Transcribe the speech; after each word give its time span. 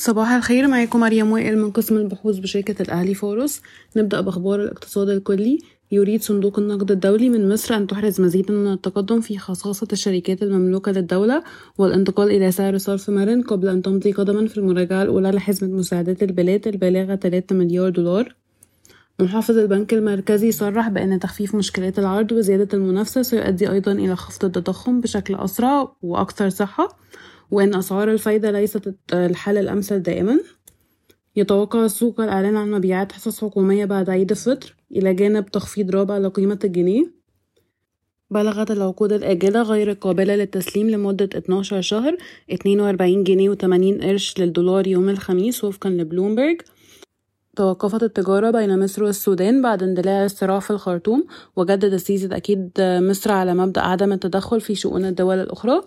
صباح 0.00 0.32
الخير 0.32 0.68
معاكم 0.68 1.00
مريم 1.00 1.32
وائل 1.32 1.58
من 1.58 1.70
قسم 1.70 1.96
البحوث 1.96 2.38
بشركة 2.38 2.82
الأهلي 2.82 3.14
فورس 3.14 3.60
نبدأ 3.96 4.20
بأخبار 4.20 4.62
الاقتصاد 4.62 5.08
الكلي. 5.08 5.58
يريد 5.92 6.22
صندوق 6.22 6.58
النقد 6.58 6.90
الدولي 6.90 7.28
من 7.28 7.48
مصر 7.48 7.76
أن 7.76 7.86
تحرز 7.86 8.20
مزيدا 8.20 8.54
من 8.54 8.72
التقدم 8.72 9.20
في 9.20 9.38
خصاصة 9.38 9.88
الشركات 9.92 10.42
المملوكة 10.42 10.92
للدولة 10.92 11.42
والانتقال 11.78 12.30
إلى 12.30 12.50
سعر 12.50 12.78
صرف 12.78 13.10
مرن 13.10 13.42
قبل 13.42 13.68
أن 13.68 13.82
تمضي 13.82 14.12
قدما 14.12 14.46
في 14.46 14.58
المراجعة 14.58 15.02
الأولى 15.02 15.30
لحزمة 15.30 15.68
مساعدات 15.68 16.22
البلاد 16.22 16.68
البالغة 16.68 17.14
3 17.14 17.54
مليار 17.54 17.90
دولار. 17.90 18.34
محافظ 19.20 19.58
البنك 19.58 19.94
المركزي 19.94 20.52
صرح 20.52 20.88
بأن 20.88 21.18
تخفيف 21.18 21.54
مشكلات 21.54 21.98
العرض 21.98 22.32
وزيادة 22.32 22.68
المنافسة 22.74 23.22
سيؤدي 23.22 23.70
أيضا 23.70 23.92
إلى 23.92 24.16
خفض 24.16 24.44
التضخم 24.44 25.00
بشكل 25.00 25.34
أسرع 25.34 25.92
وأكثر 26.02 26.48
صحة. 26.48 26.98
وإن 27.50 27.74
أسعار 27.74 28.12
الفايدة 28.12 28.50
ليست 28.50 28.94
الحل 29.12 29.58
الأمثل 29.58 29.98
دائما. 29.98 30.40
يتوقع 31.36 31.84
السوق 31.84 32.20
الإعلان 32.20 32.56
عن 32.56 32.70
مبيعات 32.70 33.12
حصص 33.12 33.44
حكومية 33.44 33.84
بعد 33.84 34.10
عيد 34.10 34.30
الفطر 34.30 34.74
إلى 34.92 35.14
جانب 35.14 35.46
تخفيض 35.46 35.90
رابع 35.90 36.18
لقيمة 36.18 36.58
الجنيه. 36.64 37.18
بلغت 38.30 38.70
العقود 38.70 39.12
الآجلة 39.12 39.62
غير 39.62 39.90
القابلة 39.90 40.36
للتسليم 40.36 40.90
لمدة 40.90 41.28
12 41.36 41.80
شهر 41.80 42.16
42 42.52 43.24
جنيه 43.24 43.50
و80 43.50 44.04
قرش 44.04 44.38
للدولار 44.38 44.86
يوم 44.86 45.08
الخميس 45.08 45.64
وفقا 45.64 45.90
لبلومبرج. 45.90 46.62
توقفت 47.56 48.02
التجارة 48.02 48.50
بين 48.50 48.78
مصر 48.84 49.04
والسودان 49.04 49.62
بعد 49.62 49.82
اندلاع 49.82 50.24
الصراع 50.24 50.58
في 50.58 50.70
الخرطوم 50.70 51.26
وجدد 51.56 51.92
السيسي 51.92 52.28
تأكيد 52.28 52.70
مصر 52.80 53.32
على 53.32 53.54
مبدأ 53.54 53.80
عدم 53.80 54.12
التدخل 54.12 54.60
في 54.60 54.74
شؤون 54.74 55.04
الدول 55.04 55.38
الأخرى. 55.38 55.82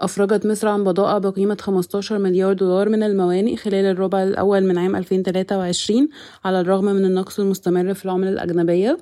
أفرجت 0.00 0.46
مصر 0.46 0.68
عن 0.68 0.84
بضائع 0.84 1.18
بقيمة 1.18 1.56
15 1.60 2.18
مليار 2.18 2.52
دولار 2.52 2.88
من 2.88 3.02
الموانئ 3.02 3.56
خلال 3.56 3.84
الربع 3.84 4.22
الأول 4.22 4.64
من 4.64 4.78
عام 4.78 4.96
2023 4.96 6.08
على 6.44 6.60
الرغم 6.60 6.84
من 6.84 7.04
النقص 7.04 7.40
المستمر 7.40 7.94
في 7.94 8.04
العملة 8.04 8.30
الأجنبية. 8.30 8.98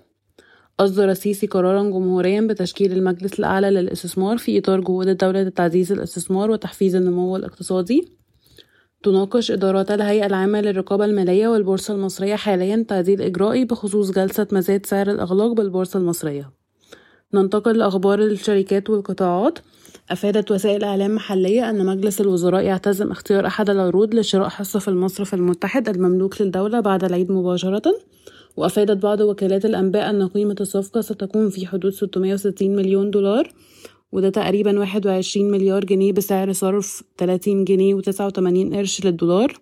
أصدر 0.80 1.10
السيسي 1.10 1.46
قرارا 1.46 1.82
جمهوريا 1.82 2.41
بتشكيل 2.41 2.92
المجلس 2.92 3.38
الأعلى 3.38 3.70
للاستثمار 3.70 4.38
في 4.38 4.58
إطار 4.58 4.80
جهود 4.80 5.08
الدولة 5.08 5.42
لتعزيز 5.42 5.92
الاستثمار 5.92 6.50
وتحفيز 6.50 6.97
النمو 6.97 7.36
الاقتصادي. 7.36 8.08
تناقش 9.02 9.50
إدارات 9.50 9.91
الهيئة 9.91 10.26
العامة 10.26 10.60
للرقابة 10.60 11.04
المالية 11.04 11.48
والبورصة 11.48 11.94
المصرية 11.94 12.36
حاليا 12.36 12.84
تعديل 12.88 13.22
إجرائي 13.22 13.64
بخصوص 13.64 14.10
جلسة 14.10 14.47
مزاد 14.52 14.86
سعر 14.86 15.10
الإغلاق 15.10 15.52
بالبورصة 15.52 15.98
المصرية. 15.98 16.50
ننتقل 17.34 17.78
لأخبار 17.78 18.19
الشركات 18.19 18.91
والقطاعات. 18.91 19.58
أفادت 20.10 20.50
وسائل 20.50 20.84
إعلام 20.84 21.14
محلية 21.14 21.70
أن 21.70 21.86
مجلس 21.86 22.20
الوزراء 22.20 22.62
يعتزم 22.62 23.10
اختيار 23.10 23.47
أحد 23.47 23.70
العروض 23.70 24.14
لشراء 24.14 24.48
حصة 24.48 24.78
في 24.78 24.88
المصرف 24.88 25.34
المتحد 25.34 25.88
المملوك 25.88 26.42
للدولة 26.42 26.80
بعد 26.80 27.05
العيد 27.05 27.33
مباشرة. 27.33 27.83
وأفادت 28.56 29.02
بعض 29.02 29.20
وكالات 29.20 29.64
الأنباء 29.64 30.10
أن 30.10 30.28
قيمة 30.28 30.56
الصفقة 30.60 31.00
ستكون 31.00 31.50
في 31.50 31.66
حدود 31.66 31.92
660 31.92 32.77
مليون 32.77 33.10
دولار 33.10 33.52
وده 34.12 34.30
تقريبا 34.30 34.78
21 34.78 35.50
مليار 35.50 35.84
جنيه 35.84 36.12
بسعر 36.12 36.52
صرف 36.52 37.02
30 37.19 37.64
جنيه 37.64 37.94
و89 37.94 38.75
قرش 38.75 39.05
للدولار. 39.05 39.52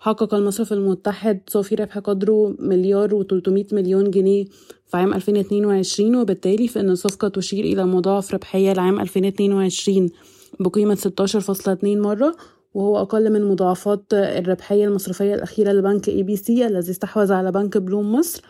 حقق 0.00 0.34
المصرف 0.34 0.72
المتحد 0.72 1.40
صافي 1.46 1.74
ربح 1.74 1.98
قدره 1.98 2.56
مليار 2.58 3.24
و300 3.24 3.72
مليون 3.72 4.10
جنيه 4.10 4.44
في 4.86 4.96
عام 4.96 5.14
2022 5.14 6.16
وبالتالي 6.16 6.68
فإن 6.68 6.90
الصفقة 6.90 7.28
تشير 7.28 7.64
إلى 7.64 7.84
مضاعف 7.84 8.34
ربحية 8.34 8.72
لعام 8.72 9.00
2022 9.00 10.08
بقيمة 10.60 10.94
16.2 10.94 11.84
مرة 11.84 12.36
وهو 12.74 12.98
أقل 12.98 13.32
من 13.32 13.44
مضاعفات 13.48 14.04
الربحية 14.12 14.84
المصرفية 14.84 15.34
الأخيرة 15.34 15.72
لبنك 15.72 16.08
ABC 16.08 16.66
الذي 16.66 16.90
استحوذ 16.90 17.32
على 17.32 17.52
بنك 17.52 17.78
بلوم 17.78 18.12
مصر. 18.12 18.44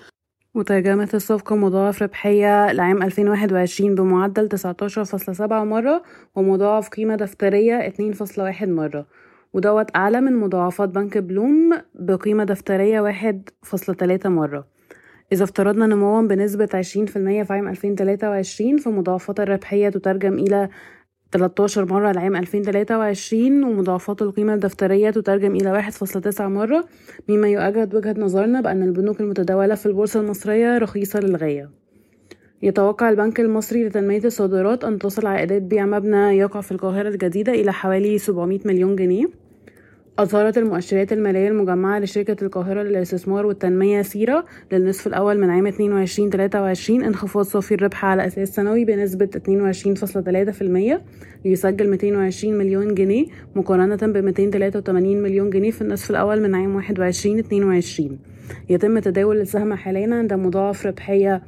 وترجمت 0.55 1.15
الصفقة 1.15 1.57
مضاعف 1.57 2.03
ربحية 2.03 2.73
لعام 2.73 3.03
2021 3.03 3.95
بمعدل 3.95 4.49
19.7 4.49 5.41
مرة 5.53 6.03
ومضاعف 6.35 6.89
قيمة 6.89 7.17
دفترية 7.17 7.89
2.1 7.89 8.63
مرة. 8.69 9.07
وبدت 9.53 9.97
أعلى 9.97 10.21
من 10.21 10.37
مضاعفات 10.37 10.89
بنك 10.89 11.19
بلوم 11.19 11.73
بقيمة 11.95 12.45
دفترية 12.45 13.01
واحد 13.01 13.49
فاصلة 13.63 13.95
تلاتة 13.95 14.29
مرة. 14.29 14.67
إذا 15.33 15.45
افترضنا 15.45 15.87
نموا 15.87 16.23
بنسبة 16.23 16.69
عشرين 16.75 17.07
في 17.07 17.17
المية 17.17 17.43
في 17.43 17.53
عام 17.53 17.69
ألفين 17.69 17.95
تلاتة 17.95 18.31
وعشرين 18.31 18.77
فمضاعفات 18.77 19.41
الربحية 19.41 19.89
تترجم 19.89 20.35
إلى 20.35 20.69
13 21.33 21.85
مرة 21.85 22.13
لعام 22.13 22.37
2023 22.37 23.65
ومضاعفات 23.65 24.23
القيمة 24.23 24.55
الدفترية 24.55 25.11
تترجم 25.11 25.55
إلى 25.55 25.83
1.9 25.91 26.41
مرة 26.41 26.85
مما 27.29 27.49
يؤكد 27.49 27.95
وجهة 27.95 28.15
نظرنا 28.19 28.61
بأن 28.61 28.83
البنوك 28.83 29.21
المتداولة 29.21 29.75
في 29.75 29.87
البورصة 29.87 30.21
المصرية 30.21 30.79
رخيصة 30.79 31.21
للغاية. 31.21 31.86
يتوقع 32.63 33.11
البنك 33.11 33.41
المصري 33.41 33.85
لتنمية 33.85 34.25
الصادرات 34.25 34.85
أن 34.85 34.99
تصل 34.99 35.27
عائدات 35.27 35.63
بيع 35.63 35.87
مبنى 35.87 36.39
يقع 36.39 36.61
في 36.61 36.73
القاهرة 36.73 37.09
الجديدة 37.09 37.53
إلى 37.53 37.73
حوالي 37.73 38.19
700 38.19 38.61
مليون 38.65 38.97
جنيه. 38.97 39.27
أظهرت 40.19 40.59
المؤشرات 40.59 41.13
المالية 41.13 41.49
المجمعة 41.49 41.99
لشركة 41.99 42.45
القاهرة 42.45 42.83
للاستثمار 42.83 43.47
والتنمية 43.47 44.03
سيرة 44.03 44.45
للنصف 44.73 45.07
الأول 45.07 45.41
من 45.41 45.51
عام 45.51 45.71
22-23 45.71 46.91
انخفاض 46.91 47.45
صافي 47.45 47.75
الربح 47.75 48.05
على 48.05 48.27
أساس 48.27 48.55
سنوي 48.55 48.85
بنسبة 48.85 49.29
22.3% 50.97 51.01
ليسجل 51.45 51.91
220 51.91 52.59
مليون 52.59 52.95
جنيه 52.95 53.27
مقارنة 53.57 53.97
ب 53.97 54.17
283 54.17 55.23
مليون 55.23 55.51
جنيه 55.51 55.71
في 55.71 55.83
النصف 55.83 56.11
الأول 56.11 56.43
من 56.43 56.55
عام 56.55 56.83
21-22 56.83 58.03
يتم 58.71 58.99
تداول 58.99 59.41
السهم 59.41 59.75
حاليا 59.75 60.15
عند 60.15 60.33
مضاعف 60.33 60.87
ربحية 60.87 61.43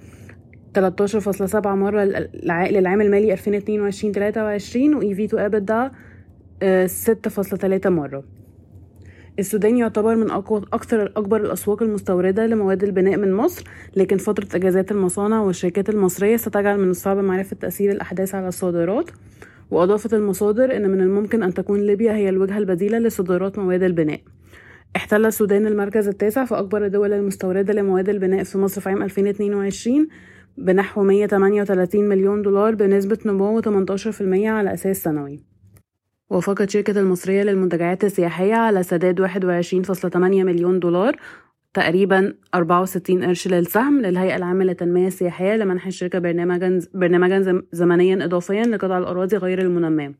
13.7 0.79 1.67
مرة 1.67 2.05
للعام 2.45 3.01
المالي 3.01 3.37
2022-23 3.37 3.41
و 4.77 5.01
EV 5.01 5.31
to 5.31 5.37
EBITDA 5.37 5.91
6.3 7.85 7.87
مرة. 7.87 8.25
السودان 9.39 9.77
يعتبر 9.77 10.17
من 10.17 10.31
أقوى 10.31 10.63
أكثر 10.73 11.13
أكبر 11.17 11.41
الأسواق 11.41 11.83
المستوردة 11.83 12.47
لمواد 12.47 12.83
البناء 12.85 13.17
من 13.17 13.33
مصر 13.33 13.65
لكن 13.97 14.17
فترة 14.17 14.49
أجازات 14.55 14.93
المصانع 14.93 15.41
والشركات 15.41 15.89
المصرية 15.89 16.37
ستجعل 16.37 16.79
من 16.81 16.91
الصعب 16.91 17.17
معرفة 17.17 17.57
تأثير 17.61 17.93
الأحداث 17.93 18.35
على 18.35 18.49
الصادرات. 18.49 19.11
وأضافت 19.71 20.15
المصادر 20.15 20.77
أن 20.77 20.91
من 20.91 21.01
الممكن 21.01 21.43
أن 21.43 21.55
تكون 21.55 21.81
ليبيا 21.81 22.13
هي 22.13 22.29
الوجهة 22.29 22.59
البديلة 22.59 22.99
لصادرات 22.99 23.59
مواد 23.59 23.83
البناء. 23.83 24.21
احتل 24.97 25.27
السودان 25.27 25.67
المركز 25.67 26.09
التاسع 26.09 26.45
في 26.45 26.59
أكبر 26.59 26.87
الدول 26.87 27.13
المستوردة 27.13 27.73
لمواد 27.73 28.09
البناء 28.09 28.45
في 28.45 28.59
مصر 28.59 28.81
في 28.81 28.89
عام 28.89 29.03
2022 29.03 30.09
بنحو 30.59 31.03
138 31.03 32.09
مليون 32.09 32.43
دولار 32.43 32.75
بنسبة 32.75 33.19
نمو 33.27 33.61
18% 33.61 33.67
على 34.47 34.75
أساس 34.75 35.03
سنوي. 35.03 35.41
وافقت 36.31 36.71
شركة 36.71 37.01
المصرية 37.01 37.43
للمنتجعات 37.43 38.05
السياحية 38.05 38.55
على 38.55 38.83
سداد 38.83 39.21
21.8 39.21 40.17
مليون 40.17 40.81
دولار 40.81 41.17
تقريبا 41.75 42.35
64 42.55 43.25
قرش 43.25 43.49
للسهم 43.49 44.01
للهيئة 44.01 44.37
العامة 44.37 44.65
للتنمية 44.65 45.07
السياحية 45.07 45.57
لمنح 45.57 45.87
الشركة 45.87 46.19
برنامجا 46.19 46.81
برنامجا 46.95 47.63
زمنيا 47.73 48.25
إضافيا 48.25 48.63
لقطع 48.63 48.99
الأراضي 48.99 49.37
غير 49.37 49.63
المنماة. 49.63 50.15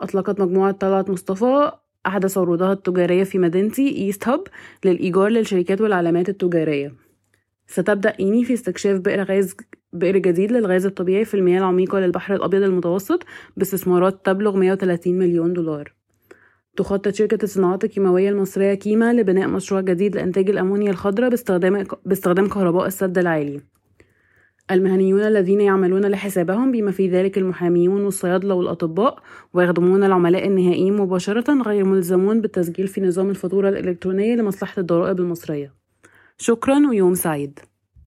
أطلقت 0.00 0.40
مجموعة 0.40 0.72
طلعت 0.72 1.10
مصطفى 1.10 1.72
أحدث 2.06 2.38
عروضها 2.38 2.72
التجارية 2.72 3.24
في 3.24 3.38
مدينتي 3.38 3.96
إيست 3.96 4.28
هاب 4.28 4.42
للإيجار 4.84 5.28
للشركات 5.28 5.80
والعلامات 5.80 6.28
التجارية. 6.28 7.11
ستبدأ 7.66 8.14
إيني 8.20 8.44
في 8.44 8.54
استكشاف 8.54 9.00
بئر 9.00 9.22
غاز 9.22 9.56
بئر 9.92 10.18
جديد 10.18 10.52
للغاز 10.52 10.86
الطبيعي 10.86 11.24
في 11.24 11.34
المياه 11.34 11.58
العميقة 11.58 12.00
للبحر 12.00 12.34
الأبيض 12.34 12.62
المتوسط 12.62 13.24
باستثمارات 13.56 14.26
تبلغ 14.26 14.56
130 14.56 15.18
مليون 15.18 15.52
دولار. 15.52 15.94
تخطط 16.76 17.14
شركة 17.14 17.38
الصناعات 17.42 17.84
الكيماوية 17.84 18.28
المصرية 18.28 18.74
كيما 18.74 19.12
لبناء 19.12 19.48
مشروع 19.48 19.80
جديد 19.80 20.16
لإنتاج 20.16 20.50
الأمونيا 20.50 20.90
الخضراء 20.90 21.30
باستخدام 21.30 21.84
باستخدام 22.04 22.48
كهرباء 22.48 22.86
السد 22.86 23.18
العالي. 23.18 23.60
المهنيون 24.70 25.20
الذين 25.20 25.60
يعملون 25.60 26.06
لحسابهم 26.06 26.72
بما 26.72 26.90
في 26.90 27.08
ذلك 27.08 27.38
المحاميون 27.38 28.04
والصيادلة 28.04 28.54
والأطباء 28.54 29.18
ويخدمون 29.52 30.04
العملاء 30.04 30.46
النهائيين 30.46 30.96
مباشرة 30.96 31.62
غير 31.62 31.84
ملزمون 31.84 32.40
بالتسجيل 32.40 32.88
في 32.88 33.00
نظام 33.00 33.30
الفاتورة 33.30 33.68
الإلكترونية 33.68 34.34
لمصلحة 34.34 34.80
الضرائب 34.80 35.20
المصرية. 35.20 35.81
شكرا 36.38 36.88
ويوم 36.88 37.14
سعيد. 37.14 37.71